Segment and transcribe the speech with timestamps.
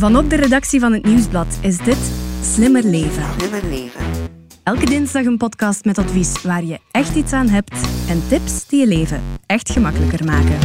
[0.00, 1.98] Vanop de redactie van het Nieuwsblad is dit
[2.42, 3.24] Slimmer Leven.
[3.38, 4.00] Slimmer leven.
[4.62, 7.74] Elke dinsdag een podcast met advies waar je echt iets aan hebt
[8.08, 10.58] en tips die je leven echt gemakkelijker maken.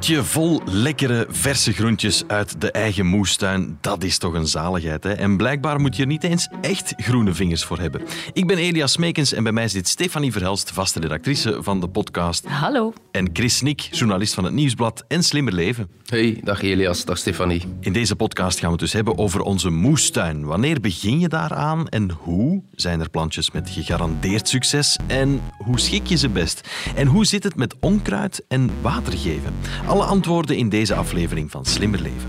[0.00, 5.04] Een bordje vol lekkere verse groentjes uit de eigen moestuin, dat is toch een zaligheid.
[5.04, 5.12] Hè?
[5.12, 8.00] En blijkbaar moet je er niet eens echt groene vingers voor hebben.
[8.32, 12.46] Ik ben Elias Meekens en bij mij zit Stefanie Verhelst, vaste redactrice van de podcast.
[12.46, 12.92] Hallo.
[13.12, 15.88] En Chris Snik, journalist van het Nieuwsblad en Slimmer Leven.
[16.06, 17.62] Hey, dag Elias, dag Stefanie.
[17.80, 20.44] In deze podcast gaan we het dus hebben over onze moestuin.
[20.44, 22.62] Wanneer begin je daaraan en hoe?
[22.74, 24.98] Zijn er plantjes met gegarandeerd succes?
[25.06, 26.68] En hoe schik je ze best?
[26.94, 29.54] En hoe zit het met onkruid en water geven?
[29.90, 32.28] Alle antwoorden in deze aflevering van Slimmer Leven.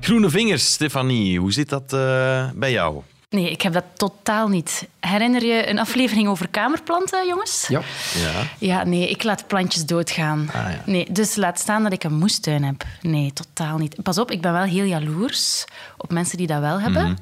[0.00, 3.02] Groene vingers, Stefanie, hoe zit dat eh, bij jou?
[3.30, 4.88] Nee, ik heb dat totaal niet.
[5.00, 7.64] Herinner je een aflevering over kamerplanten, jongens?
[7.68, 7.80] Ja.
[8.14, 8.30] Ja.
[8.58, 10.48] Ja, nee, ik laat plantjes doodgaan.
[10.54, 10.82] Ah, ja.
[10.86, 12.84] nee, dus laat staan dat ik een moestuin heb.
[13.00, 14.02] Nee, totaal niet.
[14.02, 15.64] Pas op, ik ben wel heel jaloers
[15.96, 17.02] op mensen die dat wel hebben.
[17.02, 17.14] Mhm.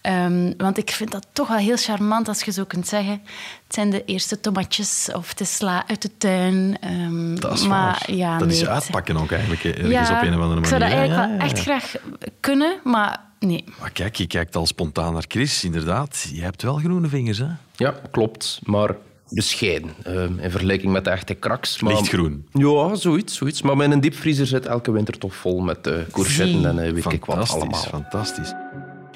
[0.00, 3.22] Ehm, want ik vind dat toch wel heel charmant als je zo kunt zeggen...
[3.66, 6.76] Het zijn de eerste tomatjes of het is sla uit de tuin.
[6.80, 8.14] Ehm, Dat is maar, waar.
[8.14, 10.62] Ja, dat is nee, het- uitpakken ook eigenlijk, ergens Ja, op een of andere manier.
[10.62, 11.94] ik zou dat eigenlijk Ja, wel ja, echt graag
[12.40, 13.64] kunnen, maar nee.
[13.80, 16.30] Maar kijk, je kijkt al spontaan naar Chris, inderdaad.
[16.32, 17.46] Je hebt wel groene vingers, hè?
[17.76, 18.96] ja, klopt, maar
[19.28, 21.80] bescheiden eh, in vergelijking met de echte kraks.
[21.80, 22.46] Maar, Lichtgroen.
[22.52, 23.62] Ja, zoiets, zoiets.
[23.62, 27.24] Maar mijn diepvriezer zit elke winter toch vol met eh courgetten en eh, weet ik
[27.24, 27.82] wat Fantastisch, allemaal.
[27.82, 28.52] fantastisch.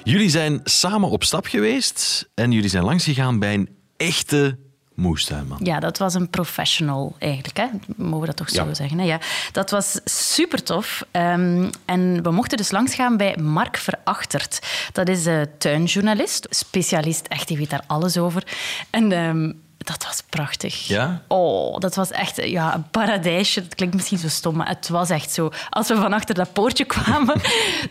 [0.03, 4.57] Jullie zijn samen op stap geweest en jullie zijn langsgegaan bij een echte
[4.95, 5.59] moestuinman.
[5.63, 7.57] Ja, dat was een professional eigenlijk.
[7.57, 7.65] Hè?
[7.95, 8.73] Mogen we dat toch zo Ja.
[8.73, 8.99] zeggen?
[8.99, 9.05] Hè?
[9.05, 9.19] Ja.
[9.51, 11.05] Dat was super tof.
[11.11, 14.59] Ehm, en we mochten dus langsgaan bij Mark Verachtert.
[14.91, 18.43] Dat is een tuinjournalist, specialist, echt, die weet daar alles over.
[18.89, 19.51] En ehm,
[19.85, 20.87] dat was prachtig.
[20.87, 21.21] Ja?
[21.27, 23.61] Oh, dat was echt ja, een paradijsje.
[23.61, 25.49] Dat klinkt misschien zo stom, maar het was echt zo.
[25.69, 27.41] Als we van achter dat poortje kwamen,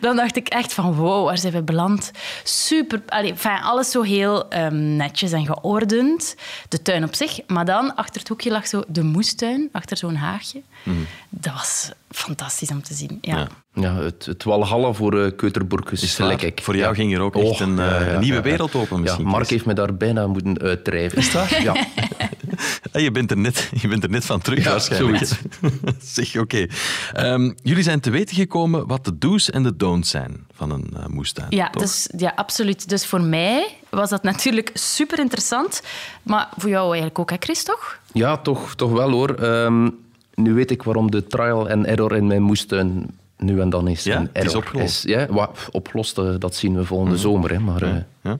[0.00, 2.10] dan dacht ik echt van wow, waar zijn we beland?
[2.42, 6.36] Super, allee, enfin, alles zo heel ehm, netjes en geordend.
[6.68, 10.16] De tuin op zich, maar dan achter het hoekje lag zo de moestuin, achter zo'n
[10.16, 10.62] haagje.
[11.28, 13.18] Dat was fantastisch om te zien.
[13.20, 13.36] Ja.
[13.36, 13.48] Ja.
[13.74, 16.60] Ja, het, het Walhalla voor uh, Is gelijk ik.
[16.62, 16.94] Voor jou Ja.
[16.94, 18.40] ging er ook echt een, ja, eh, ja, nieuwe ja, ja.
[18.40, 19.50] wereld open misschien, Ja, Mark Chris.
[19.56, 21.18] heeft me daar bijna moeten uitdrijven.
[21.18, 21.62] Is waar?
[21.62, 21.74] Ja.
[22.92, 25.28] Ah, Je bent er net, je bent er net van terug Ja, waarschijnlijk.
[26.02, 26.66] zeg, oké.
[27.12, 30.90] Ehm, jullie zijn te weten gekomen wat de do's en de don'ts zijn van een
[30.96, 31.46] eh, moestuin.
[31.50, 31.82] Ja, toch?
[31.82, 32.88] dus, ja, absoluut.
[32.88, 35.82] Dus voor mij was dat natuurlijk super interessant.
[36.22, 37.98] Maar voor jou eigenlijk ook, hè, Chris, toch?
[38.12, 39.34] Ja, toch, toch wel hoor.
[39.34, 39.88] Ehm,
[40.34, 43.06] nu weet ik waarom de trial and error in mijn moestuin
[43.38, 44.02] nu en dan is.
[44.04, 45.04] Ja, een het is error opgelost.
[45.04, 47.50] ja, wa- opgelost, dat zien we volgende zomer.
[47.52, 48.38] Hè, maar, eh, Ja.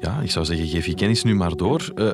[0.00, 1.92] ja, ik zou zeggen, geef je kennis nu maar door.
[1.94, 2.10] Eh,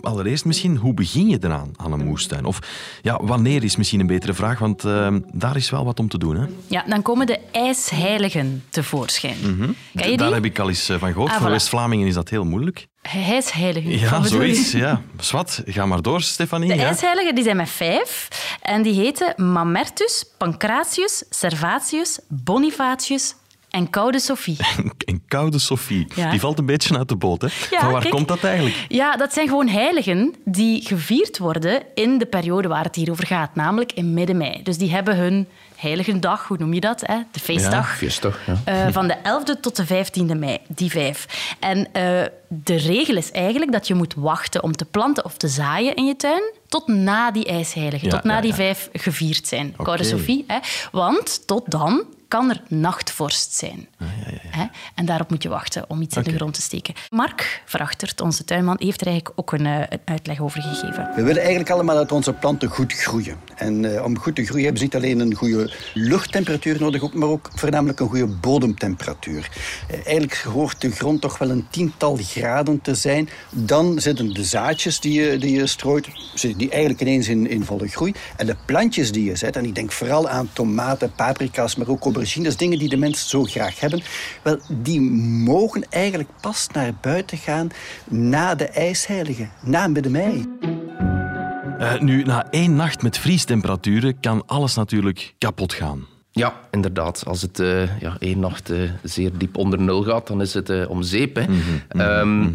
[0.00, 2.44] allereerst misschien, hoe begin je eraan aan een moestuin?
[2.44, 2.58] Of
[3.02, 6.18] ja, wanneer is misschien een betere vraag, want eh, daar is wel wat om te
[6.18, 6.36] doen.
[6.36, 6.46] Hè?
[6.66, 9.36] Ja, dan komen de ijsheiligen tevoorschijn.
[9.40, 10.16] Ken je die?
[10.16, 11.30] Daar heb ik al eens eh, van gehoord.
[11.30, 11.50] Ah, Voor voilà.
[11.50, 12.86] West-Vlamingen is dat heel moeilijk.
[13.02, 13.98] Ijsheiligen.
[13.98, 14.72] Ja, zoiets.
[14.72, 15.02] Ja.
[15.20, 16.68] Zwat, ga maar door, Stefanie.
[16.68, 16.86] De ja.
[16.86, 18.28] ijsheiligen die zijn met vijf.
[18.62, 23.34] En die heten Mamertus, Pancratius, Servatius, Bonifatius
[23.70, 24.56] en Koude Sophie.
[25.32, 26.06] Koude Sophie.
[26.14, 26.30] Ja.
[26.30, 27.42] Die valt een beetje uit de boot.
[27.42, 27.48] Hè?
[27.70, 28.14] Ja, van waar kijk.
[28.14, 28.84] komt dat eigenlijk?
[28.88, 33.26] Ja, dat zijn gewoon heiligen die gevierd worden in de periode waar het hier over
[33.26, 34.62] gaat, namelijk in midden mei.
[34.62, 37.00] Dus die hebben hun heiligendag, hoe noem je dat?
[37.06, 37.16] Hè?
[37.30, 37.96] De feestdag.
[37.96, 38.56] feestdag, ja.
[38.64, 41.54] Eh, van de 11e tot de 15e mei, die vijf.
[41.60, 42.02] En eh,
[42.48, 46.06] de regel is eigenlijk dat je moet wachten om te planten of te zaaien in
[46.06, 48.56] je tuin tot na die ijsheiligen, Ja, tot na ja, die ja.
[48.56, 49.74] vijf gevierd zijn.
[49.76, 50.44] Koude Sophie.
[50.46, 50.58] Hè?
[50.92, 53.88] Want tot dan kan er nachtvorst zijn.
[54.46, 54.64] Hè?
[54.94, 56.94] En daarop moet je wachten om iets in de grond te steken.
[57.10, 61.10] Mark Verachtert, onze tuinman, heeft er eigenlijk ook een, eh, een uitleg over gegeven.
[61.14, 63.36] We willen eigenlijk allemaal dat onze planten goed groeien.
[63.56, 67.14] En eh, om goed te groeien hebben ze niet alleen een goede luchttemperatuur nodig, ook-
[67.14, 69.48] maar ook voornamelijk een goede bodemtemperatuur.
[69.88, 73.28] Eh, eigenlijk hoort de grond toch wel een tiental graden te zijn.
[73.50, 77.64] Dan zitten de zaadjes die je, die je strooit, zitten die eigenlijk ineens in, in
[77.64, 78.14] volle groei.
[78.36, 82.04] En de plantjes die je zet, en ik denk vooral aan tomaten, paprika's, maar ook
[82.22, 84.02] aubergines, dingen die de mensen zo graag hebben,
[84.42, 85.00] wel, die
[85.44, 87.68] mogen eigenlijk pas naar buiten gaan
[88.08, 90.46] na de ijsheilige, na midden mei.
[91.78, 96.06] Eh, nu, na één nacht met vriestemperaturen kan alles natuurlijk kapot gaan.
[96.30, 97.26] Ja, inderdaad.
[97.26, 100.86] Als het eh, ja, één nacht eh, zeer diep onder nul gaat, dan is het
[100.86, 101.36] om zeep.
[101.36, 101.44] Hè.
[101.88, 102.50] Ehm,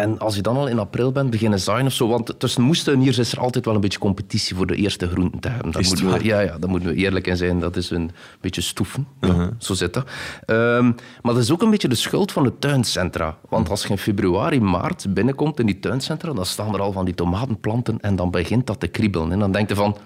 [0.00, 2.08] En als je dan al in april bent, beginnen zaaien of zo.
[2.08, 5.48] Want tussen moestuiniers is er altijd wel een beetje competitie voor de eerste groenten te
[5.48, 5.72] hebben.
[5.72, 7.60] Moeten we, ja, ja, daar moeten we eerlijk in zijn.
[7.60, 8.10] Dat is een
[8.40, 9.06] beetje stoeven.
[9.20, 10.06] Ja, Zo zit dat.
[10.46, 10.84] Ehm,
[11.22, 13.36] maar dat is ook een beetje de schuld van de tuincentra.
[13.48, 17.04] Want als je in februari, maart binnenkomt in die tuincentra, dan staan er al van
[17.04, 19.32] die tomatenplanten en dan begint dat te kriebelen.
[19.32, 19.96] En dan denk je van,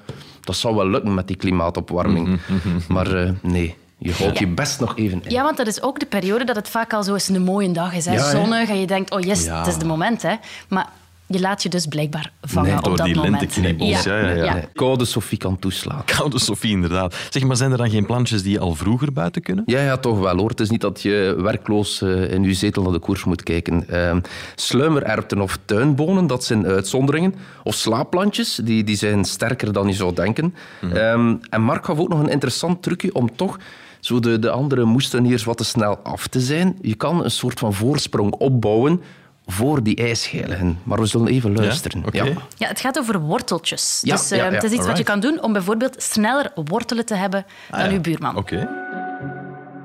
[0.41, 2.41] dat zou wel lukken met die klimaatopwarming.
[2.88, 5.31] Maar eh, nee, je houdt je best nog even in.
[5.31, 7.70] Ja, want dat is ook de periode dat het vaak al zo eens een mooie
[7.73, 8.05] dag is.
[8.05, 8.12] Hè?
[8.14, 8.31] Ja, hè?
[8.31, 9.58] Zonnig en je denkt, oh yes, Ja.
[9.58, 10.23] het is de moment.
[10.23, 10.35] Hè?
[10.69, 10.88] Maar
[11.26, 13.55] je laat je dus blijkbaar vangen Nee, op door dat die moment.
[13.55, 14.55] ja, ja, ja.
[14.55, 16.02] Nee, koude Sophie kan toeslaan.
[16.05, 17.17] Koude Sofie, inderdaad.
[17.31, 19.62] Zeg, maar zijn er dan geen plantjes die al vroeger buiten kunnen?
[19.67, 20.49] Ja, ja, toch wel hoor.
[20.49, 23.88] Het is niet dat je werkloos eh, in je zetel naar de koers moet kijken.
[23.88, 24.20] Ehm
[24.55, 27.35] sluimererwten of tuinbonen, dat zijn uitzonderingen.
[27.62, 30.55] Of slaapplantjes, die, die zijn sterker dan je zou denken.
[30.93, 33.58] Ehm, en Mark gaf ook nog een interessant trucje om toch
[34.05, 36.79] zo de, de andere moestuiniers wat te snel af te zijn.
[36.81, 39.03] Je kan een soort van voorsprong opbouwen
[39.47, 40.79] voor die ijsheiligen.
[40.83, 42.05] Maar we zullen even luisteren.
[42.06, 42.25] Oké.
[42.56, 44.01] Ja, het gaat over worteltjes.
[44.03, 46.53] Ja, dus eh, ja, ja, het is iets wat je kan doen om bijvoorbeeld sneller
[46.65, 47.93] wortelen te hebben dan Ah, ja.
[47.93, 48.37] uw buurman.
[48.37, 48.69] Oké.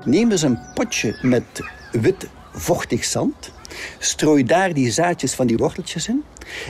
[0.04, 1.44] Neem eens een potje met
[1.92, 3.52] wit vochtig zand.
[3.98, 6.24] Strooi daar die zaadjes van die worteltjes in.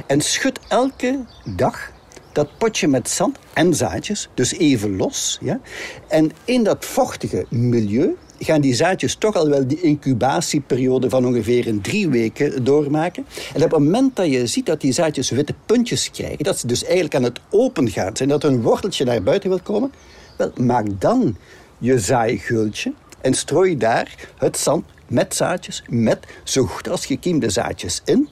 [0.07, 1.91] En schud elke dag
[2.33, 5.39] dat potje met zand en zaadjes, dus even los.
[5.41, 5.61] Ja?
[6.09, 11.67] En in dat vochtige milieu gaan die zaadjes toch al wel die incubatieperiode van ongeveer
[11.67, 13.27] een drie weken doormaken.
[13.55, 16.67] En op het moment dat je ziet dat die zaadjes witte puntjes krijgen, dat ze
[16.67, 19.93] dus eigenlijk aan het open gaan zijn, dat een worteltje naar buiten wil komen,
[20.37, 21.37] wel, maak dan
[21.79, 28.01] je zaaigeultje en strooi daar het zand met zaadjes, met zo goed als gekiemde zaadjes
[28.05, 28.29] in.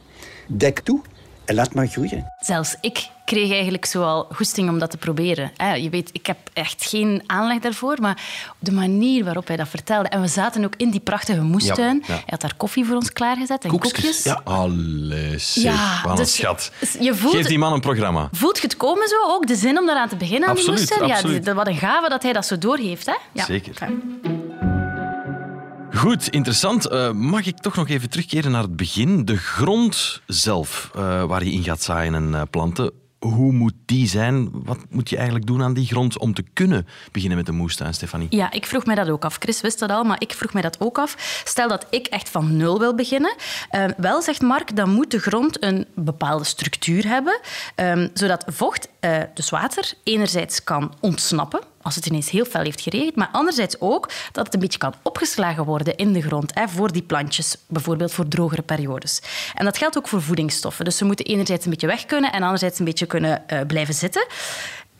[0.46, 1.00] Dek toe
[1.48, 2.32] en laat maar groeien.
[2.40, 5.50] Zelfs ik kreeg eigenlijk zoal goesting om dat te proberen.
[5.56, 8.22] Hè, Je weet, ik heb echt geen aanleg daarvoor, maar
[8.58, 10.08] de manier waarop hij dat vertelde.
[10.08, 11.96] En we zaten ook in die prachtige moestuin.
[12.06, 12.14] Ja, ja.
[12.14, 14.22] Hij had daar koffie voor ons klaargezet en Koekjes, koekjes.
[14.22, 14.40] ja.
[14.44, 15.62] Allee, zeg.
[15.62, 16.72] Ja, Wat een dus- schat.
[17.00, 18.28] je voelt- Geef die man een programma.
[18.32, 19.46] Voelt je het komen zo ook?
[19.46, 21.08] De zin om daaraan te beginnen aan die Absoluut, moestuin?
[21.10, 21.44] Ja, absoluut.
[21.44, 23.06] die- wat een gave dat hij dat zo doorgeeft.
[23.06, 23.14] Hè?
[23.32, 23.44] Ja.
[23.44, 23.74] Zeker.
[25.98, 26.86] Goed, interessant.
[26.86, 29.24] Eh, mag ik toch nog even terugkeren naar het begin?
[29.24, 32.90] De grond zelf, eh, waar je in gaat zaaien en eh, planten.
[33.18, 34.50] Hoe moet die zijn?
[34.52, 37.94] Wat moet je eigenlijk doen aan die grond om te kunnen beginnen met de moestuin,
[37.94, 38.26] Stefanie?
[38.30, 39.36] Ja, ik vroeg mij dat ook af.
[39.38, 41.42] Chris wist dat al, maar ik vroeg mij dat ook af.
[41.44, 43.34] Stel dat ik echt van nul wil beginnen.
[43.70, 47.40] eh, wel, zegt Mark, dan moet de grond een bepaalde structuur hebben,
[47.74, 48.88] eh, zodat vocht,
[49.34, 54.10] dus water, enerzijds kan ontsnappen als het ineens heel fel heeft geregend, maar anderzijds ook
[54.32, 58.28] dat het een beetje kan opgeslagen worden in de grond voor die plantjes, bijvoorbeeld voor
[58.28, 59.22] drogere periodes.
[59.54, 60.84] En dat geldt ook voor voedingsstoffen.
[60.84, 63.94] Dus ze moeten enerzijds een beetje weg kunnen en anderzijds een beetje kunnen eh, blijven
[63.94, 64.26] zitten.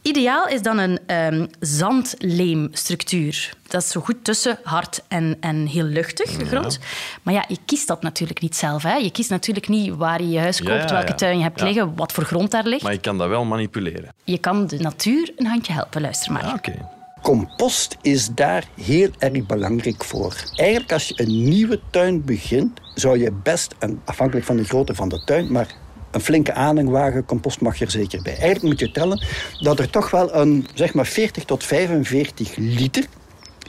[0.03, 3.53] Ideaal is dan een ehm, zandleemstructuur.
[3.69, 6.79] Dat is zo goed tussen hard en, en heel luchtig, de grond.
[7.23, 8.83] Maar ja, je kiest dat natuurlijk niet zelf.
[8.83, 8.95] Hè.
[8.95, 11.59] Je kiest natuurlijk niet waar je je huis koopt, Ja, ja, welke tuin je hebt
[11.61, 11.67] Ja.
[11.67, 12.83] liggen, wat voor grond daar ligt.
[12.83, 14.13] Maar je kan dat wel manipuleren.
[14.25, 16.47] Je kan de natuur een handje helpen, luister maar.
[16.47, 16.75] Ja, oké.
[17.23, 20.35] Compost is daar heel erg belangrijk voor.
[20.57, 24.95] Eigenlijk als je een nieuwe tuin begint, zou je best, en afhankelijk van de grootte
[24.95, 25.67] van de tuin, maar
[26.11, 28.33] een flinke aanhangwagen compost mag er zeker bij.
[28.33, 29.27] Eigenlijk moet je tellen
[29.61, 33.05] dat er toch wel een zeg maar 40 tot 45 liter,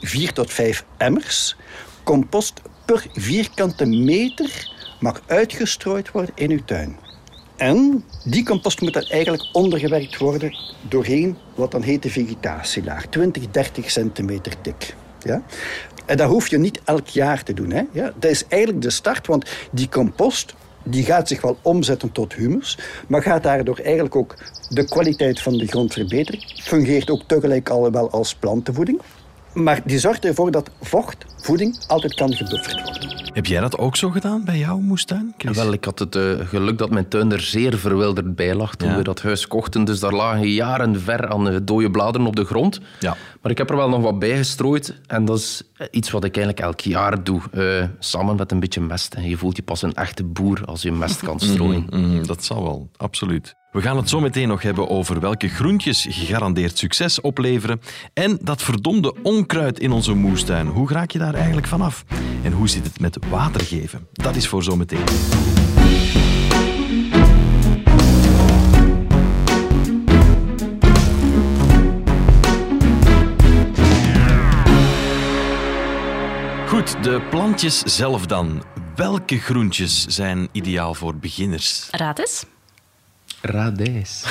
[0.00, 1.56] 4 tot 5 emmers,
[2.02, 6.96] compost per vierkante meter mag uitgestrooid worden in uw tuin.
[7.56, 10.56] En die compost moet dan eigenlijk ondergewerkt worden
[10.88, 13.06] doorheen wat dan heet de vegetatielaag.
[13.06, 14.94] 20, 30 centimeter dik.
[15.22, 15.42] Ja?
[16.06, 17.70] En dat hoef je niet elk jaar te doen.
[17.70, 17.82] Hè?
[17.92, 18.12] Ja?
[18.18, 22.78] Dat is eigenlijk de start, want die compost die gaat zich wel omzetten tot humus,
[23.06, 24.34] maar gaat daardoor eigenlijk ook
[24.68, 26.40] de kwaliteit van de grond verbeteren.
[26.62, 29.00] Fungeert ook tegelijk al wel als plantenvoeding.
[29.54, 33.18] Maar die zorgt ervoor dat vocht, voeding, altijd kan gebufferd worden.
[33.32, 35.56] Heb jij dat ook zo gedaan bij jouw moestuin, Chris?
[35.56, 38.88] Wel, ik had het eh, geluk dat mijn tuin er zeer verwilderd bij lag toen
[38.88, 38.96] Ja.
[38.96, 39.84] we dat huis kochten.
[39.84, 42.80] Dus daar lagen jaren ver aan eh, dode bladeren op de grond.
[43.00, 43.16] Ja.
[43.42, 44.94] Maar ik heb er wel nog wat bij gestrooid.
[45.06, 47.40] En dat is eh, iets wat ik eigenlijk elk jaar doe.
[47.52, 49.14] eh, samen met een beetje mest.
[49.14, 51.86] En je voelt je pas een echte boer als je mest kan strooien.
[51.90, 53.54] Mhm, dat zal wel, absoluut.
[53.70, 57.80] We gaan het zo meteen nog hebben over welke groentjes gegarandeerd succes opleveren.
[58.12, 60.66] En dat verdomde onkruid in onze moestuin.
[60.66, 62.04] Hoe raak je daar eigenlijk vanaf?
[62.42, 64.06] En hoe zit het met water geven?
[64.12, 65.04] Dat is voor zometeen.
[76.66, 78.62] Goed, de plantjes zelf dan.
[78.94, 81.88] Welke groentjes zijn ideaal voor beginners?
[81.90, 82.44] Raad eens.
[83.42, 84.24] Radijs.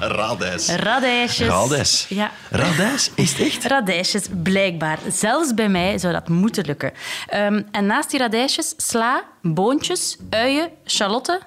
[0.00, 0.68] Radijs.
[0.68, 1.48] Radijsjes.
[1.48, 2.06] Radijs.
[2.08, 2.30] Ja.
[2.50, 3.10] Radijs?
[3.14, 3.64] Is het echt?
[3.64, 4.98] Radijsjes, blijkbaar.
[5.10, 6.92] Zelfs bij mij zou dat moeten lukken.
[7.26, 11.40] Ehm, en naast die radijsjes, sla, boontjes, uien, shalotten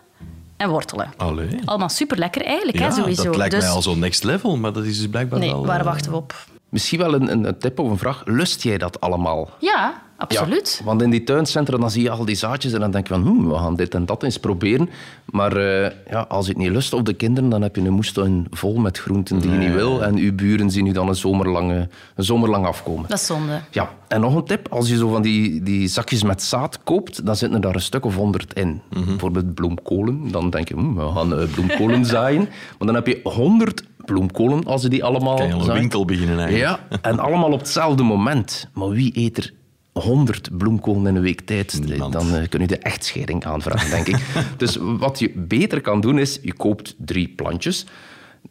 [0.57, 1.13] en wortelen.
[1.17, 1.59] Allee.
[1.65, 3.23] Allemaal super lekker eigenlijk, Ja, hè, sowieso.
[3.23, 5.65] dat lijkt dus, mij al zo next level, maar dat is dus blijkbaar Nee, wel...
[5.65, 6.33] waar eh, wachten we op?
[6.69, 8.21] Misschien wel een, een, een tip of een vraag.
[8.25, 9.49] Lust jij dat allemaal?
[9.59, 10.75] Ja, absoluut.
[10.79, 13.13] Ja, want in die tuincentra dan zie je al die zaadjes en dan denk je
[13.13, 14.89] van, hm, we gaan dit en dat eens proberen.
[15.25, 17.93] Maar eh, ja, als je het niet lust op de kinderen, dan heb je een
[17.93, 20.03] moestuin vol met groenten die je niet wil.
[20.03, 21.71] En uw buren zien je dan een zomerlang,
[22.15, 23.05] een zomerlang afkomen.
[23.07, 23.61] Dat is zonde.
[23.71, 24.67] Ja, en nog een tip.
[24.69, 27.81] Als je zo van die, die zakjes met zaad koopt, dan zitten er daar een
[27.81, 28.81] stuk of honderd in.
[28.89, 30.31] Bijvoorbeeld bloemkolen.
[30.31, 32.49] Dan denk je, hm, we gaan eh, bloemkolen zaaien.
[32.77, 36.39] Maar dan heb je honderd bloemkolen als je die allemaal Kan je een winkel beginnen
[36.39, 36.79] eigenlijk.
[36.89, 38.69] Ja, en allemaal op hetzelfde moment.
[38.73, 39.53] Maar wie eet er
[40.01, 41.79] 100 bloemkolen in een week tijd?
[41.85, 42.13] Niemand.
[42.13, 44.25] Dan eh, kun je de echtscheiding aanvragen, denk ik.
[44.57, 47.85] Dus wat je beter kan doen is, je koopt drie plantjes.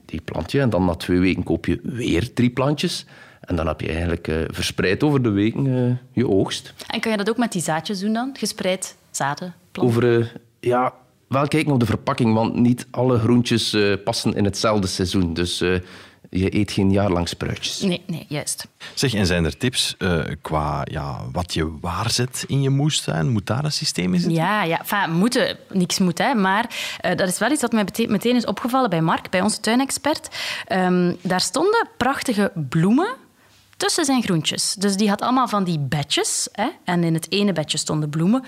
[0.04, 3.06] Die plant je en dan na twee weken koop je weer drie plantjes.
[3.40, 6.74] En dan heb je eigenlijk eh, verspreid over de weken eh, je oogst.
[6.86, 8.30] En kan je dat ook met die zaadjes doen dan?
[8.38, 9.96] Gespreid zaden, planten?
[9.96, 10.26] Over, eh,
[10.60, 10.94] ja,
[11.28, 15.34] wel kijken op de verpakking, want niet alle groentjes eh, passen in hetzelfde seizoen.
[15.34, 15.74] Dus eh,
[16.30, 17.80] je eet geen jaar lang spruitjes.
[17.80, 18.66] Nee, nee, juist.
[18.94, 23.28] Zeg, en zijn er tips eh, qua ja, wat je waarzet in je moestuin?
[23.28, 24.38] Moet daar een systeem in zitten?
[24.38, 27.84] Ja, ja enfin, moeten, niks moet, hè, maar eh, dat is wel iets dat mij
[28.08, 30.28] meteen is opgevallen bij Mark, bij onze tuinexpert.
[30.66, 33.08] Ehm, daar stonden prachtige bloemen
[33.76, 34.74] tussen zijn groentjes.
[34.74, 36.48] Dus die had allemaal van die bedjes.
[36.52, 38.44] Hè, en in het ene bedje stonden bloemen.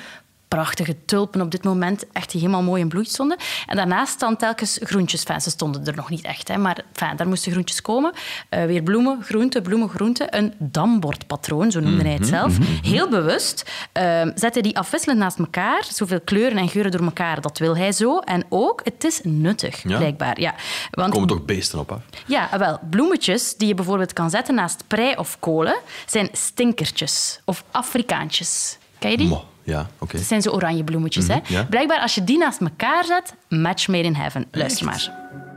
[0.49, 3.37] Prachtige tulpen op dit moment, echt die helemaal mooi in bloei stonden.
[3.67, 5.25] En daarnaast dan telkens groentjes.
[5.25, 8.12] Enfin, ze stonden er nog niet echt, hè, maar enfin, daar moesten groentjes komen.
[8.49, 10.37] Eh, weer bloemen, groenten, bloemen, groenten.
[10.37, 12.57] Een dambordpatroon, zo noemde hij het zelf.
[12.83, 15.85] Heel bewust eh, zet hij die afwisselend naast elkaar.
[15.93, 18.19] Zoveel kleuren en geuren door elkaar, dat wil hij zo.
[18.19, 19.97] En ook, het is nuttig, Ja?
[19.97, 20.40] blijkbaar.
[20.40, 20.55] Ja.
[20.90, 22.00] Want Komen toch beesten op af?
[22.26, 22.78] ja, wel.
[22.90, 25.76] Bloemetjes die je bijvoorbeeld kan zetten naast prei of kolen
[26.07, 28.78] zijn stinkertjes of Afrikaantjes.
[28.99, 29.28] Ken je die?
[29.28, 30.17] Mo, ja, oké.
[30.17, 31.27] Dat zijn zo oranje bloemetjes.
[31.27, 31.39] hè?
[31.47, 31.65] ja.
[31.65, 34.47] Blijkbaar, als je die naast elkaar zet, match made in heaven.
[34.51, 35.13] Luister maar.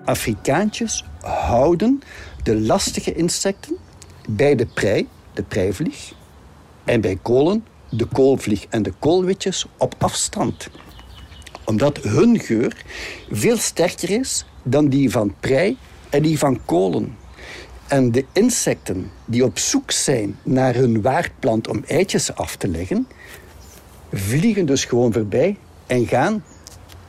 [0.05, 2.01] Afrikaantjes houden
[2.43, 3.77] de lastige insecten
[4.29, 6.11] bij de prei, de preivlieg,
[6.83, 10.69] en bij kolen, de koolvlieg en de koolwitjes, op afstand.
[11.65, 12.85] Omdat hun geur
[13.29, 15.77] veel sterker is dan die van prei
[16.09, 17.15] en die van kolen.
[17.87, 23.07] En de insecten die op zoek zijn naar hun waardplant om eitjes af te leggen,
[24.11, 26.43] vliegen dus gewoon voorbij en gaan,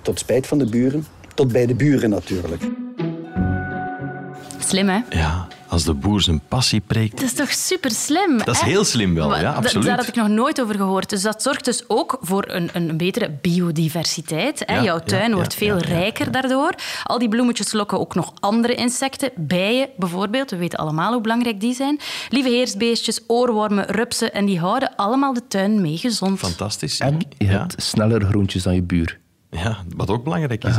[0.02, 2.62] tot spijt van de buren, tot bij de buren natuurlijk.
[4.58, 5.00] Slim, hè?
[5.10, 7.16] Ja, als de boer zijn passie preekt.
[7.16, 8.38] Dat is toch super slim?
[8.38, 9.86] Dat is heel slim wel, ja, absoluut.
[9.86, 11.10] Daar had ik nog nooit over gehoord.
[11.10, 14.62] Dus dat zorgt dus ook voor een, een betere biodiversiteit.
[14.66, 14.74] Hè?
[14.74, 16.74] Ja, Jouw tuin ja, wordt veel ja, ja, rijker daardoor.
[17.04, 19.30] Al die bloemetjes lokken ook nog andere insecten.
[19.36, 20.50] Bijen bijvoorbeeld.
[20.50, 22.00] We weten allemaal hoe belangrijk die zijn.
[22.28, 24.32] Lieve heersbeestjes, oorwormen, rupsen.
[24.32, 26.38] En die houden allemaal de tuin mee gezond.
[26.38, 26.98] Fantastisch.
[26.98, 27.50] En je ja.
[27.50, 29.18] hebt sneller groentjes dan je buur.
[29.50, 30.76] ja, wat ook belangrijk is.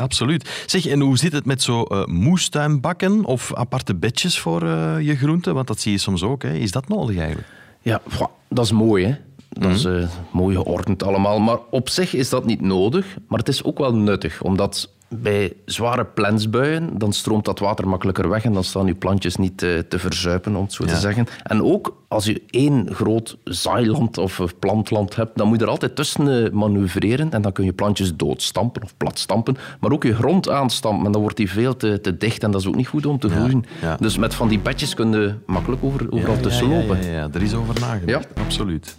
[0.00, 0.64] Absoluut.
[0.66, 5.16] Zeg, en hoe zit het met zo eh, moestuinbakken of aparte bedjes voor eh, je
[5.16, 5.54] groenten?
[5.54, 6.42] Want dat zie je soms ook.
[6.42, 6.52] Hè.
[6.52, 7.48] Is dat nodig eigenlijk?
[7.82, 8.00] Ja,
[8.48, 9.14] dat is mooi, hè.
[9.48, 11.40] Dat is eh, mooi geordend allemaal.
[11.40, 13.16] Maar op zich is dat niet nodig.
[13.28, 18.28] Maar het is ook wel nuttig, omdat bij zware plensbuien dan stroomt dat water makkelijker
[18.28, 20.90] weg en dan staan je plantjes niet eh, te verzuipen, om het zo Ja.
[20.92, 21.26] te zeggen.
[21.42, 25.70] En ook als je één groot zaailand of eh, plantland hebt, dan moet je er
[25.70, 30.14] altijd tussen eh, manoeuvreren en dan kun je plantjes doodstampen of platstampen, maar ook je
[30.14, 32.88] grond aanstampen en dan wordt die veel te, te dicht en dat is ook niet
[32.88, 33.64] goed om te groeien.
[33.80, 33.96] ja.
[34.00, 37.02] Dus met van die bedjes kun je makkelijk over, overal tussen lopen.
[37.02, 38.28] Ja, ja, er is over nagedacht.
[38.44, 38.96] Absoluut.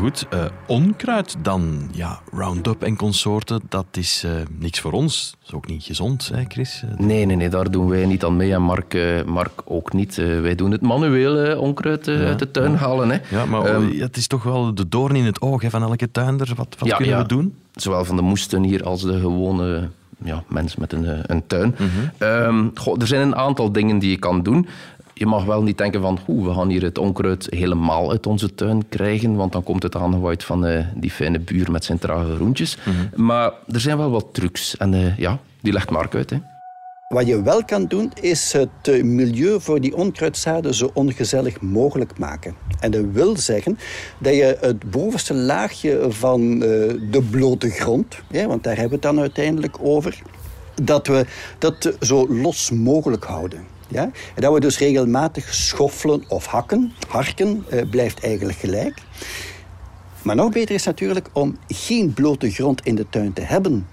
[0.00, 1.88] Goed, eh, onkruid dan.
[1.92, 5.34] Ja, Roundup en consorten, dat is eh, niks voor ons.
[5.38, 6.82] Dat is ook niet gezond, hè Chris?
[6.84, 8.52] Eh, Nee, nee, nee, daar doen wij niet aan mee.
[8.54, 10.14] En Mark, Mark ook niet.
[10.16, 13.10] Wij doen het manueel onkruid uit de tuin halen.
[13.10, 13.18] Hè.
[13.30, 16.10] Ja, maar Ehm, het is toch wel de doorn in het oog hè, van elke
[16.10, 16.52] tuinder.
[16.56, 17.54] Wat, wat ja, kunnen we doen?
[17.74, 19.88] Zowel van de moesten hier als de gewone
[20.24, 21.74] ja, mens met een, een tuin.
[21.78, 21.88] Mhm.
[22.18, 24.66] Ehm, goh, er zijn een aantal dingen die je kan doen.
[25.20, 28.54] Je mag wel niet denken van, oeh, we gaan hier het onkruid helemaal uit onze
[28.54, 32.34] tuin krijgen, want dan komt het aangewaaid van eh, die fijne buur met zijn trage
[32.34, 32.76] groentjes.
[32.76, 33.22] Mhm.
[33.24, 36.30] Maar er zijn wel wat trucs en eh, ja, die legt Mark uit.
[36.30, 36.36] Hè.
[37.14, 42.18] Wat je wel kan doen, is het eh, milieu voor die onkruidzaden zo ongezellig mogelijk
[42.18, 42.54] maken.
[42.80, 43.78] En dat wil zeggen
[44.18, 46.58] dat je het bovenste laagje van eh,
[47.10, 50.22] de blote grond, ja, want daar hebben we het dan uiteindelijk over,
[50.82, 51.26] dat we
[51.58, 53.66] dat zo los mogelijk houden.
[53.90, 54.02] Ja?
[54.34, 56.92] En dat we dus regelmatig schoffelen of hakken.
[57.08, 58.94] Harken eh, blijft eigenlijk gelijk.
[60.22, 63.86] Maar nog beter is natuurlijk om geen blote grond in de tuin te hebben.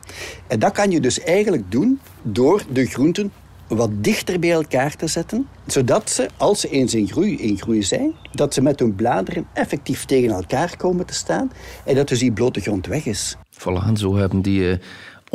[0.47, 3.31] En dat kan je dus eigenlijk doen door de groenten
[3.67, 7.83] wat dichter bij elkaar te zetten, zodat ze, als ze eens in groei, in groei
[7.83, 11.51] zijn, dat ze met hun bladeren effectief tegen elkaar komen te staan
[11.85, 13.37] en dat dus die blote grond weg is.
[13.51, 14.77] Voilà, en zo hebben die uh,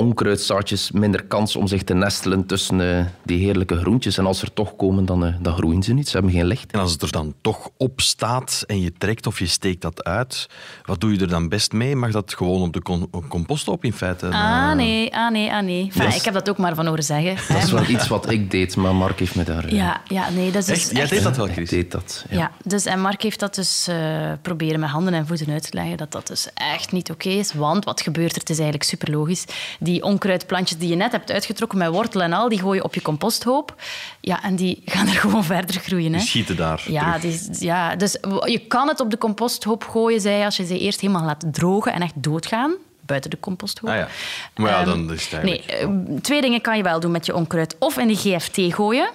[0.02, 4.18] onkruidzaadjes minder kans om zich te nestelen tussen uh, die heerlijke groentjes.
[4.18, 6.09] En als ze er toch komen, dan, uh, dan groeien ze niet.
[6.09, 6.73] Ze hebben geen licht.
[6.73, 10.04] En als het er dan toch op staat en je trekt of je steekt dat
[10.04, 10.49] uit,
[10.85, 11.97] wat doe je er dan best mee?
[11.97, 12.82] Mag dat gewoon op de
[13.28, 14.28] composthoop in feite?
[14.28, 15.82] Ah, nee, ah, nee, ah, nee.
[15.82, 17.54] Enfin, Ik heb dat ook maar van horen zeggen.
[17.54, 19.75] Dat is wel iets wat ik deed, maar Mark heeft me daar...
[19.75, 20.88] Ja, ja nee, dat is echt?
[20.88, 21.71] Dus Jij deed dat wel, Chris?
[21.71, 22.37] Ik deed dat, ja.
[22.37, 22.50] ja.
[22.64, 25.97] dus, en Mark heeft dat dus uh, proberen met handen en voeten uit te leggen,
[25.97, 27.52] dat dat dus echt niet oké okay is.
[27.52, 28.40] Want wat gebeurt er?
[28.40, 29.44] Het is eigenlijk super logisch.
[29.78, 32.94] Die onkruidplantjes die je net hebt uitgetrokken met wortel en al, die gooi je op
[32.94, 33.75] je composthoop.
[34.20, 36.12] Ja, en die gaan er gewoon verder groeien.
[36.12, 36.18] Hè.
[36.18, 38.12] Die schieten daar ja, die, ja, dus
[38.44, 41.92] je kan het op de composthoop gooien, zij, als je ze eerst helemaal laat drogen
[41.92, 42.75] en echt doodgaan
[43.06, 43.90] buiten de composthoop.
[43.90, 44.08] Ah ja.
[44.56, 47.34] Maar ja, dan is het Nee, ehm, twee dingen kan je wel doen met je
[47.34, 47.76] onkruid.
[47.78, 49.11] Of in de GFT gooien,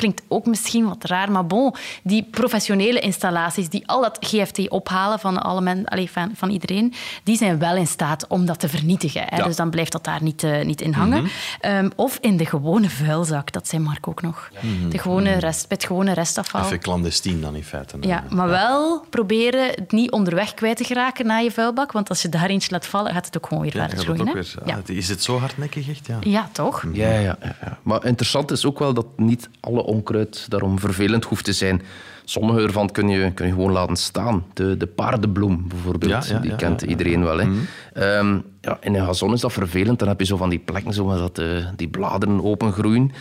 [0.00, 5.18] klinkt ook misschien wat raar, maar bon, die professionele installaties die al dat GFT ophalen
[5.18, 8.68] van, alle men, allez, van, van iedereen, die zijn wel in staat om dat te
[8.68, 9.22] vernietigen.
[9.26, 9.36] Hè?
[9.36, 9.44] Ja.
[9.44, 11.22] Dus dan blijft dat daar niet, uh, niet in hangen.
[11.22, 11.28] Mm
[11.60, 11.76] -hmm.
[11.76, 14.50] um, of in de gewone vuilzak, dat zei Mark ook nog.
[14.52, 14.88] Ja.
[14.88, 16.64] De gewone rest, met gewone restafval.
[16.64, 17.96] Even clandestien dan in feite.
[18.00, 22.22] Ja, maar wel proberen het niet onderweg kwijt te geraken naar je vuilbak, want als
[22.22, 24.32] je daar eentje laat vallen, gaat het ook gewoon weer verder groeien.
[24.32, 24.80] Weer, ja.
[24.86, 26.06] Is het zo hardnekkig echt?
[26.06, 26.84] Ja, ja toch?
[26.92, 31.44] Ja, ja, ja, Maar interessant is ook wel dat niet alle onkruid daarom vervelend hoeft
[31.44, 31.82] te zijn.
[32.24, 34.44] Sommige ervan kun je, kun je gewoon laten staan.
[34.52, 37.38] De, de paardenbloem bijvoorbeeld, ja, ja, die kent iedereen wel.
[37.38, 37.44] Hè.
[37.44, 37.58] Mm
[37.94, 38.02] -hmm.
[38.02, 39.98] um, ja, in een gazon is dat vervelend.
[39.98, 43.12] Dan heb je zo van die plekken zo dat uh, die bladeren opengroeien.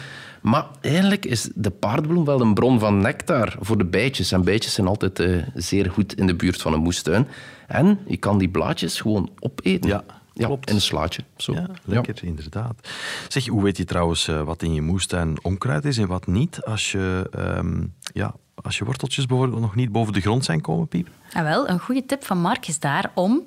[0.41, 4.31] Maar eigenlijk is de paardenbloem wel een bron van nectar voor de bijtjes.
[4.31, 7.27] En bijtjes zijn altijd uh, zeer goed in de buurt van een moestuin.
[7.67, 9.89] En je kan die blaadjes gewoon opeten.
[9.89, 10.03] Ja.
[10.39, 10.69] Ja, Klopt.
[10.69, 11.23] in een slaatje.
[11.37, 11.53] Zo.
[11.53, 12.27] Ja, lekker, ja.
[12.27, 12.87] inderdaad.
[13.27, 16.63] Zeg, hoe weet je trouwens uh, wat in je moestuin onkruid is en wat niet?
[16.63, 20.87] Als je, um, ja, als je worteltjes bijvoorbeeld nog niet boven de grond zijn komen,
[20.87, 21.07] Piep?
[21.33, 23.41] Ah, wel, een goede tip van Mark is daar om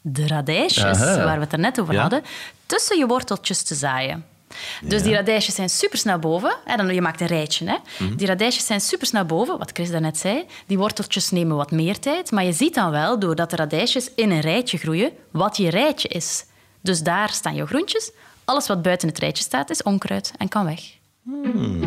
[0.00, 1.24] de radijsjes, Aha.
[1.24, 2.00] waar we het er net over ja?
[2.00, 2.22] hadden,
[2.66, 4.24] tussen je worteltjes te zaaien.
[4.82, 5.06] Dus ja.
[5.06, 6.56] die radijsjes zijn supersnel boven.
[6.64, 7.66] Hè, dan, je maakt een rijtje.
[7.66, 7.72] Hè.
[7.74, 8.16] Mm -hmm.
[8.16, 10.44] Die radijsjes zijn supersnel boven, wat Chris daarnet zei.
[10.66, 12.30] Die worteltjes nemen wat meer tijd.
[12.30, 16.08] Maar je ziet dan wel, doordat de radijsjes in een rijtje groeien, wat je rijtje
[16.08, 16.44] is.
[16.80, 18.10] Dus daar staan jouw groentjes.
[18.44, 20.80] Alles wat buiten het rijtje staat, is onkruid en kan weg.
[21.24, 21.82] Hmm.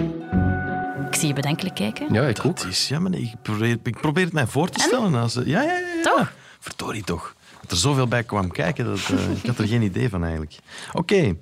[1.08, 2.14] Ik zie je bedenkelijk kijken.
[2.14, 2.60] Ja, ik Dat ook.
[2.60, 5.16] is, ja, maar ik, probeer, ik probeer het mij voor te stellen.
[5.16, 6.02] Als, ja, ja, ja, ja.
[6.02, 6.34] Toch?
[6.60, 7.36] Verdorie toch.
[7.64, 10.56] Dat er zoveel bij kwam kijken, dat, uh, ik had er geen idee van eigenlijk.
[10.94, 11.36] Oké,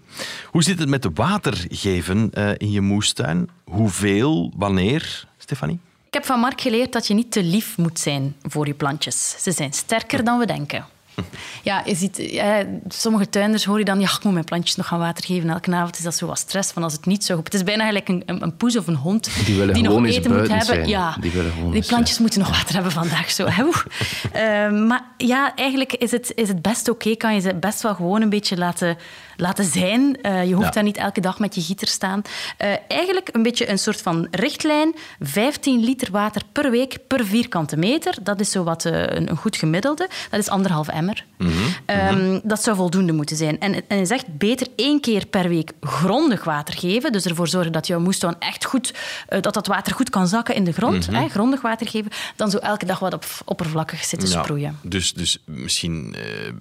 [0.45, 3.49] hoe zit het met de water geven uh, in je moestuin?
[3.63, 5.79] Hoeveel, wanneer, Stefanie?
[6.07, 9.35] Ik heb van Mark geleerd dat je niet te lief moet zijn voor je plantjes.
[9.39, 10.85] Ze zijn sterker dan we denken.
[11.63, 14.87] Ja, je ziet, ja, sommige tuinders hoor je dan, ja, ik moet mijn plantjes nog
[14.87, 15.49] gaan water geven.
[15.49, 17.63] Elke avond is dat zo wat stress van als het niet zo goed Het is
[17.63, 20.65] bijna gelijk een, een, een poes of een hond die, die nog eten moet hebben.
[20.65, 20.87] Zijn.
[20.87, 23.31] Ja, die, willen die plantjes moeten nog water hebben vandaag.
[23.31, 23.45] Zo.
[23.45, 23.59] uh,
[24.89, 27.05] maar ja, eigenlijk is het, is het best oké.
[27.05, 27.17] Okay.
[27.17, 28.97] Kan je ze best wel gewoon een beetje laten,
[29.41, 30.17] laten zijn.
[30.21, 30.71] Uh, je hoeft ja.
[30.71, 32.21] daar niet elke dag met je gieter staan.
[32.61, 34.95] Uh, eigenlijk een beetje een soort van richtlijn.
[35.19, 38.17] 15 liter water per week per vierkante meter.
[38.21, 40.09] Dat is zo wat uh, een, een, goed gemiddelde.
[40.29, 41.25] Dat is anderhalf emmer.
[41.37, 41.97] Mm -hmm.
[42.19, 43.59] um, dat zou voldoende moeten zijn.
[43.59, 47.11] En, en je zegt beter één keer per week grondig water geven.
[47.11, 48.93] Dus ervoor zorgen dat jouw moestuin echt goed...
[49.39, 51.07] dat dat water goed kan zakken in de grond.
[51.07, 51.21] Mhm.
[51.21, 52.11] hè, grondig water geven.
[52.35, 54.79] Dan zo elke dag wat op, oppervlakkig zitten Ja, sproeien.
[54.81, 56.53] dus, dus misschien eh,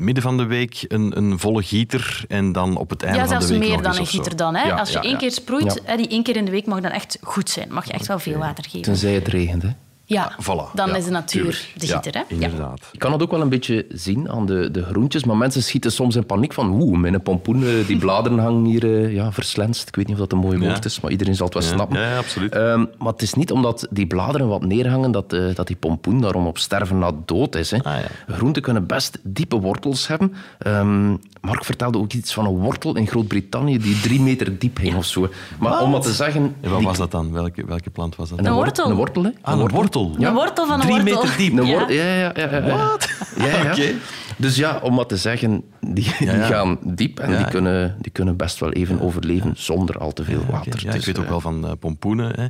[0.00, 3.34] midden van de week een, een volle gieter en dan op het einde Ja, van
[3.34, 4.54] de zelfs week meer nog dan eens een gieter dan.
[4.54, 4.66] Hè.
[4.66, 5.18] Ja, Als je ja, één ja.
[5.18, 5.90] keer sproeit, Ja.
[5.90, 7.72] hè, die één keer in de week mag dan echt goed zijn.
[7.72, 8.80] Mag je echt wel veel water geven.
[8.82, 9.62] Tenzij het regent.
[9.62, 9.68] Hè.
[10.10, 11.72] Ja, Voilà, dan ja, is de natuur tuurlijk.
[11.76, 12.14] de Ja, gieter.
[12.28, 12.34] hè.
[12.36, 12.40] Ja.
[12.44, 12.88] inderdaad.
[12.92, 15.92] Je kan het ook wel een beetje zien aan de, de groentjes, maar mensen schieten
[15.92, 19.88] soms in paniek van oeh, mijn pompoen, die bladeren hangen hier eh, ja, verslenst.
[19.88, 20.66] Ik weet niet of dat een mooi Ja.
[20.68, 22.00] woord is, maar iedereen zal het wel Ja, snappen.
[22.00, 22.52] ja, ja, absoluut.
[22.54, 26.20] Ehm, maar het is niet omdat die bladeren wat neerhangen dat, eh, dat die pompoen
[26.20, 27.70] daarom op sterven na dood is.
[27.70, 27.76] Hè.
[27.82, 27.94] Ah,
[28.28, 28.34] ja.
[28.34, 30.32] Groenten kunnen best diepe wortels hebben.
[30.58, 31.08] Ehm,
[31.40, 35.04] Mark vertelde ook iets van een wortel in Groot-Brittannië die drie meter diep ging of
[35.04, 35.28] zo.
[35.58, 36.54] Maar om wat te zeggen...
[36.60, 37.32] En wat die- was dat dan?
[37.32, 38.38] Welke, welke plant was dat?
[38.38, 38.90] Een, Een wor- wortel.
[38.90, 39.30] Een wortel, hè?
[39.42, 39.98] Ah, een wortel.
[40.18, 41.22] Een wortel van een Drie wortel.
[41.22, 41.58] meter diep.
[41.58, 41.78] Een Ja.
[41.78, 42.32] wortel, ja, ja, ja.
[42.34, 42.76] ja, ja.
[42.76, 43.08] Wat?
[43.36, 43.72] Ja, ja.
[43.72, 43.92] Oké.
[44.40, 46.46] Dus ja, om wat te zeggen, die, die ja.
[46.46, 47.36] gaan diep en Ja.
[47.36, 50.80] die, kunnen, die kunnen best wel even overleven zonder al te veel water.
[50.82, 52.32] Ja, ik Dus, weet ook eh, wel van eh, pompoenen.
[52.40, 52.46] Hè.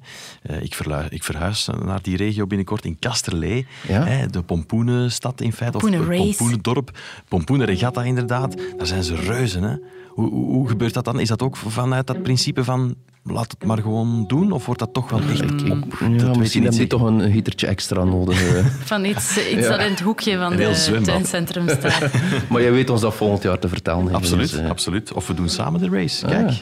[0.55, 0.77] Eh, ik,
[1.09, 3.67] ik verhuis naar die regio binnenkort in Kasterlee.
[3.89, 4.05] Ja.
[4.05, 5.77] Hè, de pompoenenstad in feite.
[5.77, 6.99] Of pompoenendorp.
[7.29, 8.57] Pompoenenregatta inderdaad.
[8.77, 9.63] Daar zijn ze reuzen.
[9.63, 9.75] Hè.
[10.09, 11.21] Hoe, hoe, hoe gebeurt dat dan?
[11.21, 14.53] Is dat ook vanuit dat principe van laat het maar gewoon doen?
[14.53, 15.59] Of wordt dat toch wel echt op?
[15.59, 18.41] Dat Ja, je misschien niet hebben die toch een gietertje extra nodig.
[18.85, 21.05] Van iets, iets dat in het hoekje van zwembad.
[21.05, 21.80] tuincentrum staat.
[22.51, 24.07] maar jij weet ons dat volgend jaar te vertellen.
[24.07, 24.13] hè.
[24.13, 25.13] Absoluut, Dus, eh, absoluut.
[25.13, 26.27] Of we doen samen de race.
[26.27, 26.53] Kijk.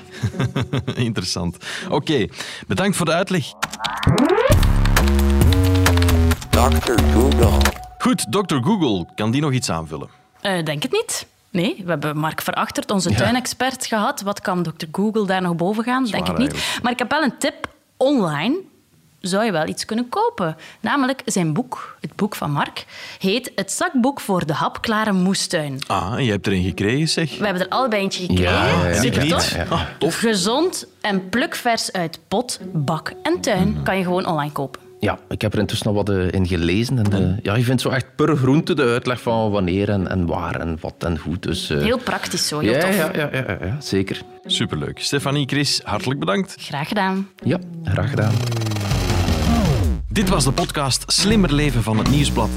[1.09, 1.57] Interessant.
[1.89, 2.27] Oké,
[2.67, 3.45] bedankt voor de uitleg.
[6.51, 7.03] Dr.
[7.13, 7.51] Google.
[7.99, 8.55] Goed, Dr.
[8.63, 10.09] Google, kan die nog iets aanvullen?
[10.41, 11.27] Eh, denk het niet.
[11.51, 14.21] Nee, we hebben Mark Verachterd, onze tuinexpert, gehad.
[14.23, 14.87] Wat kan Dr.
[14.93, 16.05] Google daar nog boven gaan?
[16.05, 16.53] Denk ik niet.
[16.53, 16.83] eigenlijk.
[16.83, 17.55] Maar ik heb wel een tip.
[17.97, 18.57] Online
[19.21, 20.57] zou je wel iets kunnen kopen.
[20.81, 22.85] Namelijk zijn boek, het boek van Mark,
[23.19, 25.79] heet Het zakboek voor de hapklare moestuin.
[25.87, 27.39] Ah, en je hebt er een gekregen, zeg.
[27.39, 28.53] We hebben er allebei eentje gekregen.
[28.53, 29.55] Ja, ja, tof.
[29.55, 29.65] ja.
[29.69, 30.15] Ah, tof.
[30.19, 33.83] Gezond en plukvers uit pot, bak en tuin Mhm.
[33.83, 34.81] kan je gewoon online kopen.
[35.01, 36.99] Ja, ik heb er intussen al wat eh, in gelezen.
[36.99, 40.27] En, eh, ja, je vindt zo echt per groente de uitleg van wanneer en, en
[40.27, 41.39] waar en wat en hoe.
[41.39, 42.97] Dus, eh, Heel praktisch zo, heel ja, tof.
[42.97, 44.21] ja, ja, ja, ja, ja, zeker.
[44.47, 44.99] Superleuk.
[45.01, 46.55] Stefanie, Chris, hartelijk bedankt.
[46.59, 47.29] Graag gedaan.
[47.45, 48.33] Ja, graag gedaan.
[50.11, 52.51] Dit was de podcast Slimmer Leven van het Nieuwsblad.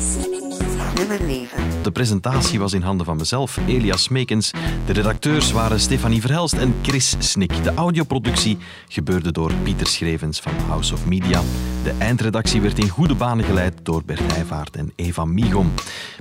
[0.95, 1.57] Slimmer leven.
[1.81, 4.51] De presentatie was in handen van mezelf, Elias Smekens.
[4.85, 7.63] De redacteurs waren Stefanie Verhelst en Chris Snik.
[7.63, 11.41] De audioproductie gebeurde door Pieter Schrevens van House of Media.
[11.83, 15.71] De eindredactie werd in goede banen geleid door Bert Heijvaart en Eva Migom.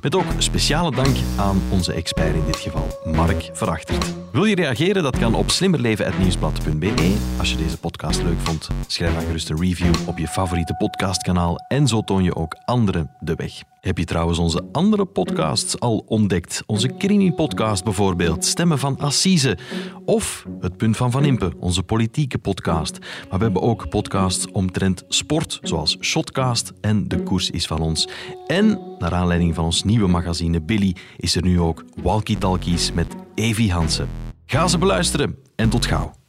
[0.01, 4.15] Met ook speciale dank aan onze expert in dit geval, Mark Verachtert.
[4.33, 5.03] Wil je reageren?
[5.03, 7.17] Dat kan op slimmerleven.nieuwsblad.be.
[7.39, 11.57] Als je deze podcast leuk vond, schrijf dan gerust een review op je favoriete podcastkanaal
[11.69, 13.53] en zo toon je ook anderen de weg.
[13.81, 16.63] Heb je trouwens onze andere podcasts al ontdekt?
[16.67, 19.59] Onze Crimi-podcast bijvoorbeeld, Stemmen van Assise.
[20.05, 22.99] Of Het Punt van Van Impe, onze politieke podcast.
[22.99, 28.09] Maar we hebben ook podcasts omtrent sport, zoals Shotcast en De Koers is van ons.
[28.47, 33.15] En, naar aanleiding van ons nieuwe magazine Billy, is er nu ook Walkie Talkies met
[33.35, 34.09] Evi Hansen.
[34.47, 36.20] Ga ze beluisteren en tot gauw.